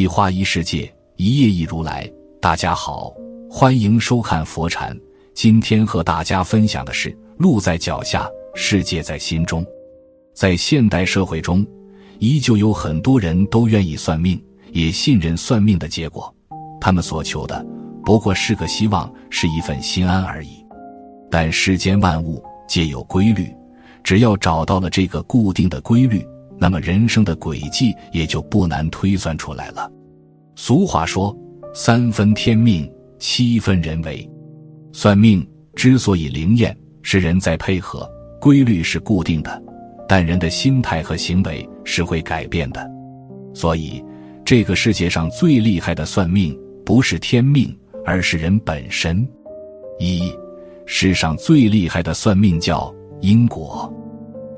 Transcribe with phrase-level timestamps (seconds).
[0.00, 2.10] 一花一世界，一叶一如来。
[2.40, 3.12] 大家好，
[3.50, 4.98] 欢迎收看佛禅。
[5.34, 9.62] 今天和大家分享的是：路在脚下，世界在心中。
[10.32, 11.66] 在现代社会中，
[12.18, 14.42] 依旧有很多人都愿意算命，
[14.72, 16.34] 也信任算命的结果。
[16.80, 17.62] 他们所求的
[18.02, 20.64] 不过是个希望，是一份心安而已。
[21.30, 23.54] 但世间万物皆有规律，
[24.02, 26.26] 只要找到了这个固定的规律，
[26.58, 29.90] 那么人生的轨迹也就不难推算出来了。
[30.54, 31.36] 俗话说
[31.74, 34.28] ：“三分天命，七分人为。”
[34.92, 39.62] 算命之所以灵验，是人在配合，规律是固定的，
[40.08, 42.90] 但人的心态和行为是会改变的。
[43.54, 44.04] 所以，
[44.44, 49.26] 这个世界上最厉害的算命，不是天命，而是人本身。
[49.98, 50.32] 一。
[50.92, 53.92] 世上最厉害的算命叫因果，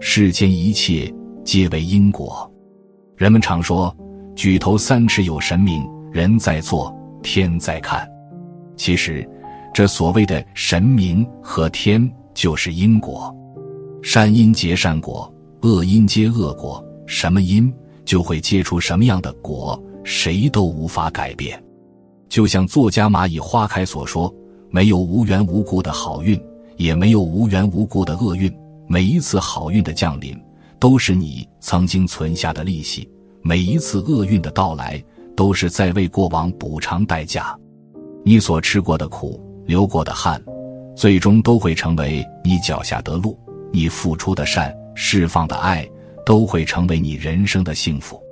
[0.00, 1.12] 世间一切
[1.44, 2.50] 皆为因果。
[3.18, 3.94] 人们常说
[4.34, 8.08] “举头三尺有神明，人在做，天在看”。
[8.76, 9.28] 其实，
[9.72, 13.34] 这所谓的神明和天就是因果，
[14.02, 16.84] 善因结善果，恶因结恶果。
[17.06, 17.72] 什么因
[18.04, 21.62] 就会结出什么样的果，谁都无法改变。
[22.28, 24.32] 就像作家蚂蚁花开所说。
[24.74, 26.42] 没有无缘无故的好运，
[26.78, 28.50] 也没有无缘无故的厄运。
[28.88, 30.34] 每一次好运的降临，
[30.78, 33.06] 都是你曾经存下的利息；
[33.42, 35.02] 每一次厄运的到来，
[35.36, 37.56] 都是在为过往补偿代价。
[38.24, 40.42] 你所吃过的苦，流过的汗，
[40.96, 43.36] 最终都会成为你脚下的路；
[43.72, 45.88] 你付出的善，释放的爱，
[46.24, 48.22] 都会成为你人生的幸福。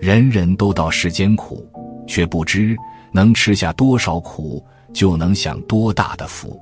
[0.00, 1.66] 人人都到世间苦，
[2.06, 2.76] 却不知
[3.12, 4.64] 能吃下多少苦。
[4.92, 6.56] 就能享多大的福，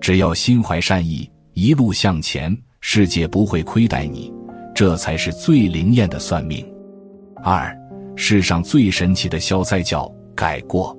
[0.00, 4.32] 只要心怀善意，一路向前，世界不会亏待你，
[4.74, 6.66] 这才是最灵验的算命。
[7.42, 7.76] 二，
[8.16, 10.96] 世上最神奇的消灾叫改过，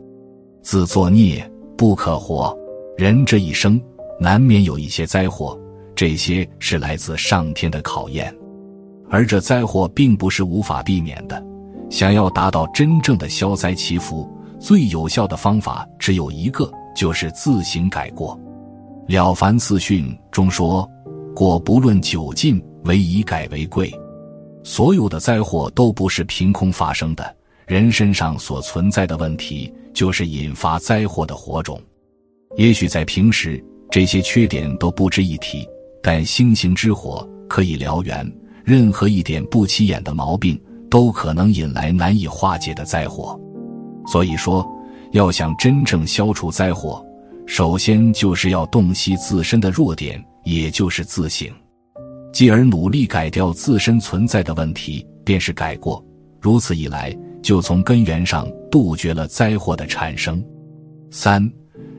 [0.61, 2.57] 自作孽不可活。
[2.97, 3.81] 人这一生
[4.19, 5.57] 难免有一些灾祸，
[5.95, 8.33] 这些是来自上天的考验，
[9.09, 11.43] 而这灾祸并不是无法避免的。
[11.89, 14.29] 想要达到真正的消灾祈福。
[14.59, 18.37] 最有效的方法只有一个，就是自行改过。
[19.13, 20.85] 《了凡四训》中说
[21.33, 23.89] ：“过不论久近，唯以改为贵。”
[24.69, 27.35] 所有的灾祸都不是凭空发生的，
[27.65, 31.81] 人身上所存在的问题，就是引发灾祸的火种。
[32.55, 33.59] 也许在平时，
[33.89, 35.67] 这些缺点都不值一提，
[36.03, 38.31] 但星星之火可以燎原，
[38.63, 43.35] 任何一点不起眼的毛病，都可能引来难以化解的灾祸。
[44.05, 44.63] 所以说，
[45.13, 47.03] 要想真正消除灾祸，
[47.47, 51.49] 首先就是要洞悉自身的弱点，也就是自省，
[52.31, 56.03] 继而努力改掉自身存在的问题，便是改过。
[56.39, 60.43] 如此一来，就从根源上杜绝了灾祸的产生。
[61.11, 61.51] 三，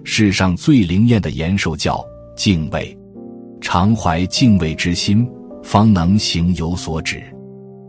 [0.05, 2.05] 世上最灵验的延寿叫
[2.37, 2.97] 敬畏，
[3.61, 5.29] 常怀敬畏之心，
[5.63, 7.23] 方能行有所止。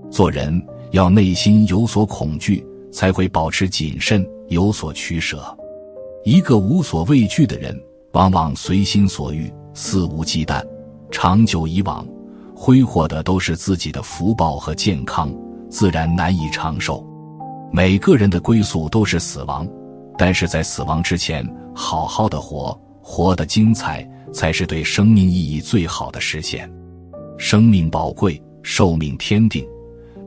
[0.09, 2.65] 做人要内心有所恐惧。
[2.91, 5.41] 才会保持谨慎，有所取舍。
[6.25, 7.73] 一个无所畏惧的人，
[8.11, 10.61] 往往随心所欲，肆无忌惮。
[11.09, 12.05] 长久以往，
[12.63, 15.33] 挥霍的都是自己的福报和健康，
[15.67, 17.03] 自然难以长寿。
[17.73, 19.67] 每个人的归宿都是死亡，
[20.15, 26.71] 但是在死亡之前，好好的活，活得精彩，才是对生命意义最好的实现。
[27.35, 29.65] 生命宝贵，寿命天定。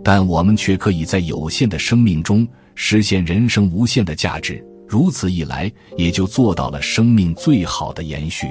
[0.02, 8.48] 但我们却可以在有限的生命中实现人生无限的价值，如此一来，也就做到了生命最好的延续。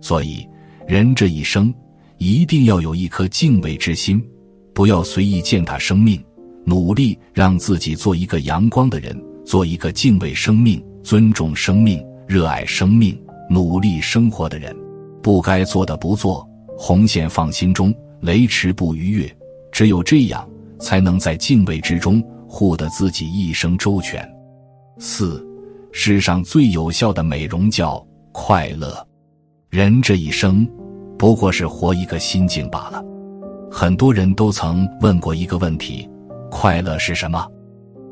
[0.00, 0.48] 所以，
[0.86, 1.74] 人这一生
[2.20, 4.24] 一定要有一颗敬畏之心，
[4.72, 6.22] 不要随意践踏生命，
[6.64, 14.72] 努力让自己做一个阳光的人，做一个敬畏生命、尊重生命、热爱生命、努力生活的人。
[15.20, 16.48] 不该做的不做，
[16.78, 19.36] 红线放心中，雷池不逾越。
[19.72, 20.46] 只有这样。
[20.80, 24.26] 才能在敬畏之中护得自己一生周全。
[24.98, 25.46] 四，
[25.92, 29.06] 世上最有效的美容叫快乐。
[29.68, 30.66] 人这一生，
[31.20, 33.04] 不过是活一个心境罢了。
[33.70, 36.08] 很多人都曾问过一个问题：
[36.50, 37.46] 快乐是什么？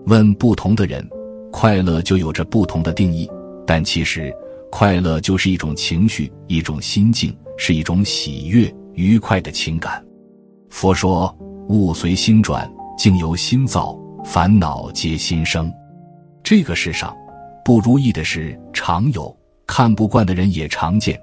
[0.04, 1.02] 问不同的人，
[1.50, 3.26] 快乐就有着不同的定义。
[3.66, 4.30] 但其实，
[4.70, 10.04] 快乐就是一种情绪，一种心境，是一种喜悦、愉快的情感。
[10.68, 11.34] 佛说。
[11.70, 15.70] 物随心转，境由心造，烦恼皆心生。
[16.42, 17.14] 这个世上，
[17.62, 19.34] 不如意的事常有，
[19.66, 21.18] 看不惯的人也常见。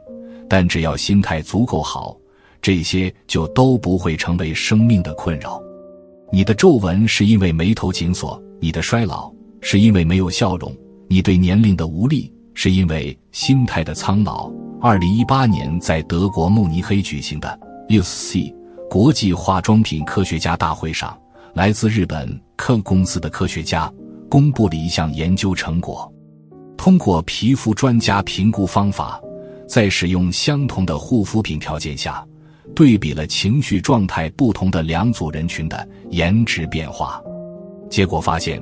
[0.50, 2.15] 但只要心态足够好，
[2.62, 5.62] 这些就都不会成为生命的困扰。
[6.31, 9.31] 你的皱纹是因为眉头紧锁，你的衰老
[9.62, 10.71] 是因为没有笑容；
[11.07, 14.51] 你对年龄的无力，是因为心态的苍老。
[14.81, 17.59] 二零一八年在德国慕尼黑举行的
[17.89, 18.53] UC
[18.89, 21.18] 国际化妆品科学家大会上，
[21.53, 23.91] 来自日本科公司的科学家
[24.30, 26.12] 公布了一项研究成果：
[26.77, 29.19] 通过皮肤专家评估方法，
[29.67, 32.25] 在使用相同的护肤品条件下。
[32.73, 37.21] 对比了情绪状态不同的两组人群的颜值变化，
[37.89, 38.62] 结果发现，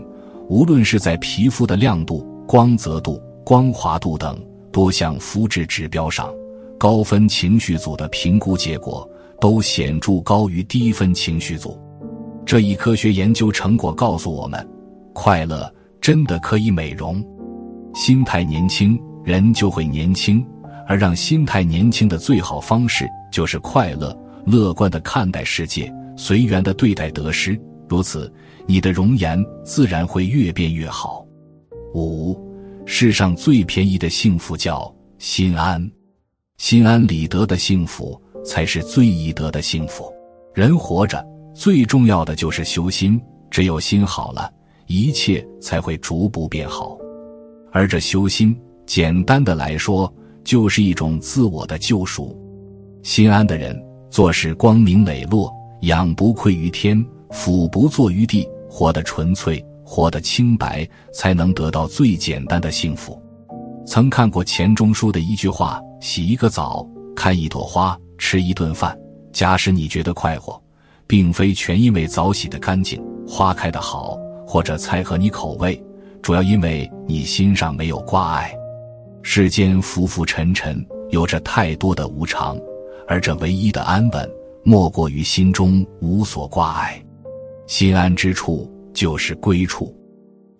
[0.50, 4.38] 无论是在皮肤的亮度、光泽度、光滑度等
[4.74, 6.32] 多项肤质指标上，
[6.78, 9.10] 高分情绪组的评估结果
[9.40, 11.80] 都显著高于低分情绪组。
[12.46, 14.68] 这一科学研究成果告诉我们，
[15.14, 17.24] 快乐真的可以美容。
[17.96, 20.46] 心态年轻，人就会年轻。
[20.88, 27.60] 而让心态年轻的最好方式，就是快乐、乐观的看待世界，随缘的对待得失。
[27.88, 28.32] 如此，
[28.66, 31.26] 你的容颜自然会越变越好。
[31.94, 32.36] 五，
[32.86, 35.92] 世上最便宜的幸福叫心安，
[36.58, 40.12] 心安理得的幸福才是最易得的幸福。
[40.56, 43.22] 人活着最重要的就是修心，
[43.52, 44.52] 只有心好了，
[44.88, 46.98] 一切才会逐步变好。
[47.72, 48.56] 而这修心，
[48.86, 50.12] 简单的来说，
[50.44, 52.38] 就是一种自我的救赎，
[53.02, 53.80] 心安的人
[54.10, 55.52] 做事光明磊落，
[55.82, 63.22] 仰不愧于天，俯不怍于地，活得纯粹，活得清白，才能得到最简单的幸福。
[63.86, 68.98] 曾看过钱钟书的一句话：“洗一个澡，看一朵花，吃一顿饭。
[69.32, 70.62] 假使你觉得快活，
[71.08, 74.18] 并非全因为澡洗得干净，花开得好，
[74.48, 75.82] 或者菜合你口味，
[76.22, 78.54] 主要因为你心上没有挂碍。”
[79.26, 82.60] 世间浮浮沉沉，有着太多的无常，
[83.08, 84.30] 而这唯一的安稳，
[84.64, 87.02] 莫过于心中无所挂碍。
[87.66, 89.96] 心安之处就是归处，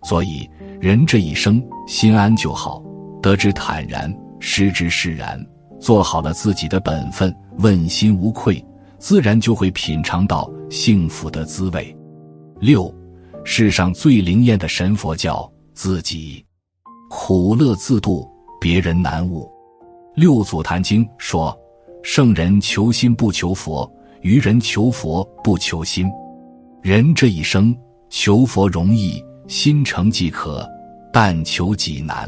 [0.04, 0.48] 所以
[0.80, 2.82] 人这一生心安就好，
[3.22, 5.38] 得之坦然，失之释然。
[5.78, 8.64] 做好了自己的本分，问心无愧，
[8.98, 11.94] 自然就会品尝到幸福的滋味。
[12.60, 12.92] 六，
[13.44, 16.42] 世上最灵验的神佛教自己，
[17.10, 18.33] 苦乐自度。
[18.64, 19.42] 别人难悟，
[20.14, 21.54] 《六祖坛经》说
[22.02, 23.86] ：“圣人求心不求佛，
[24.22, 26.10] 愚人求佛不求心。
[26.80, 27.76] 人这一生
[28.08, 30.66] 求佛容易，心诚即可，
[31.12, 32.26] 但求己难。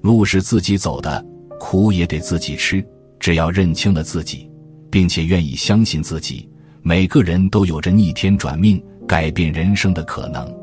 [0.00, 1.26] 路是自己走的，
[1.58, 2.80] 苦也得自己吃。
[3.18, 4.48] 只要认清了自己，
[4.88, 6.48] 并且愿意相信自己，
[6.82, 10.56] 每个人都有着逆天转命、改变人生的可能。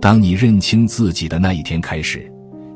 [0.00, 2.26] 当你认清自己的那一天开始。”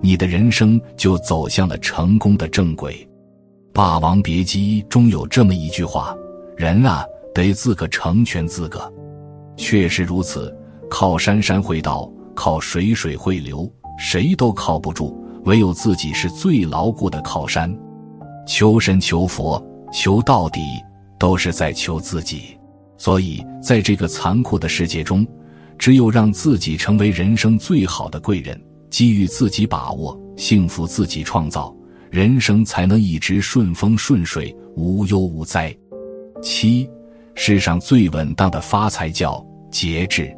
[0.01, 2.95] 你的人生就走向了成功的正轨，
[3.73, 6.15] 《霸王别姬》中有这么一句话
[6.57, 7.05] ：“人啊，
[7.35, 8.93] 得自个成全自个。”
[9.57, 10.55] 确实如此，
[10.91, 17.75] 靠山山会倒，靠水水会流，谁都靠不住，唯有自己是最牢固的靠山。
[18.47, 19.61] 求神求佛，
[19.93, 20.61] 求到底，
[21.19, 22.57] 都是在求自己。
[22.99, 25.27] 所以，在这个残酷的世界中，
[25.79, 28.59] 只有让自己成为人生最好的贵人。
[28.91, 31.75] 机遇自己把握，幸福自己创造，
[32.11, 35.75] 人生才能一直顺风顺水，无忧无灾。
[36.43, 36.89] 七，
[37.35, 40.35] 世上最稳当的发财叫节制，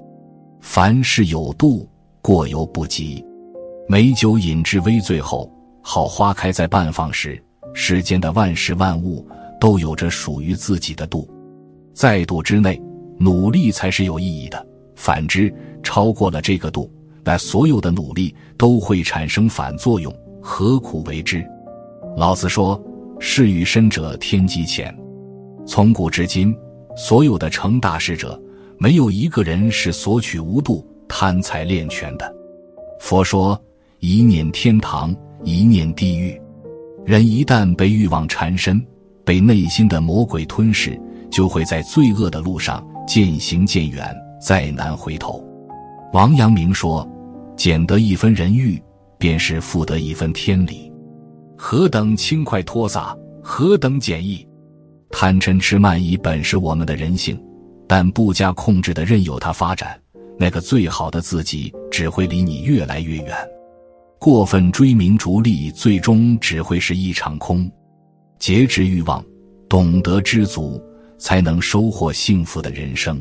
[0.61, 1.89] 凡事有度，
[2.23, 3.25] 过犹不及。
[3.89, 5.51] 美酒饮至微醉后，
[5.83, 7.43] 好花开在半放时。
[7.75, 9.25] 世间的万事万物
[9.61, 11.29] 都有着属于自己的度，
[11.95, 12.81] 在度之内，
[13.19, 14.59] 努力才是有意义的；
[14.97, 16.91] 反之，超过了这个度。
[17.29, 21.47] 但所有的努力都会产生反作用，何苦为之？
[22.17, 22.83] 老子说
[23.21, 24.97] ：“事与身者天机浅。”
[25.69, 26.57] 从古至今，
[26.97, 28.41] 所有的成大事者，
[28.79, 32.35] 没有一个人是索取无度、贪财恋权的。
[32.99, 33.61] 佛说
[34.01, 36.41] ：“一念天堂，一念地狱。”
[37.05, 38.83] 人一旦被欲望缠身，
[39.23, 40.99] 被内心的魔鬼吞噬，
[41.31, 45.45] 就会在罪恶的路上渐行渐远，再难回头。
[46.15, 47.07] 王阳明说。
[47.59, 48.81] 减得一分人欲，
[49.19, 50.91] 便是复得一分天理。
[51.57, 54.47] 何等轻快脱洒，何等简易！
[55.11, 57.37] 贪嗔痴慢疑本是我们的人性，
[57.89, 60.01] 但不加控制的任由它发展，
[60.39, 63.35] 那个最好的自己只会离你越来越远。
[64.21, 67.69] 过分追名逐利，最终只会是一场空。
[68.39, 69.25] 节制欲望，
[69.69, 70.81] 懂得知足，
[71.19, 73.21] 才能收获幸福的人生。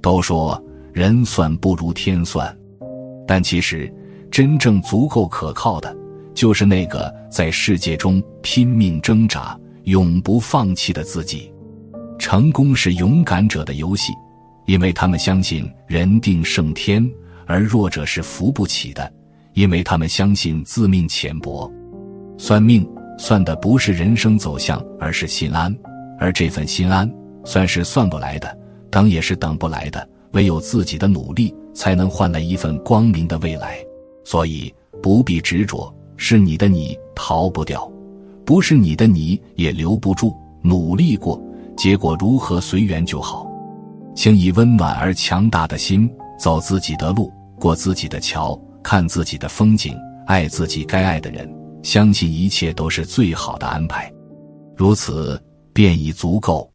[0.00, 2.56] 都说人算不如天算。
[3.26, 3.92] 但其实，
[4.30, 5.94] 真正足够可靠的，
[6.34, 11.52] 就是那个在世界中拼命挣扎、永不放弃的自己。
[12.18, 14.12] 成功是勇敢者的游戏，
[14.66, 17.06] 因为他们相信人定胜天，
[17.46, 19.12] 而弱者是扶不起的，
[19.54, 21.70] 因为他们相信自命浅薄。
[22.38, 25.74] 算命算的不是人生走向，而是心安，
[26.18, 27.10] 而这份心安
[27.44, 28.58] 算是算不来的，
[28.90, 30.08] 等也是等不来的。
[30.32, 33.78] 唯有自己的努力，才能换来一份光明的未来。
[34.24, 37.88] 所以不必执着，是你的你逃不掉，
[38.44, 40.34] 不是你的你也留不住。
[40.62, 41.40] 努力过，
[41.76, 43.46] 结果如何随缘就好。
[44.16, 47.30] 请以温暖而强大的心走自己的路，
[47.60, 49.94] 过自己的桥，看自己的风景，
[50.26, 51.48] 爱自己该爱的人，
[51.84, 54.10] 相信一切都是最好的安排。
[54.74, 55.40] 如此
[55.72, 56.68] 便已足够。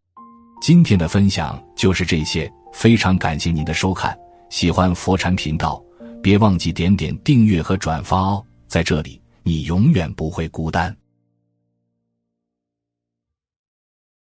[0.62, 4.16] 今天的分享就是这些，非常感谢您的收看。
[4.52, 5.82] 喜欢佛禅频道。
[6.22, 10.96] 别忘记点点订阅和转发哦，在这里你永远不会孤单。